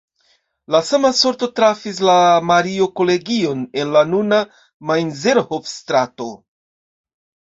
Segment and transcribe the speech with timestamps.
[0.75, 2.15] La sama sorto trafis la
[2.51, 4.39] Mario-Kolegion en la nuna
[4.93, 6.31] Mainzerhof-strato.